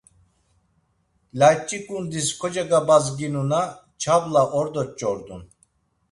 [1.39, 3.61] Layç̌i ǩundis kocegabazginuna
[4.01, 5.43] çabla ordo ç̌ordun.